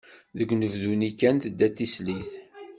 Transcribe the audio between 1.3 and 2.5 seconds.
tedda d tislit.